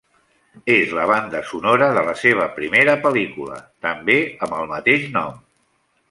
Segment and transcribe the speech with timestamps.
[0.75, 4.15] És la banda sonora de la seva primera pel·lícula, també
[4.47, 5.37] amb el mateix nom.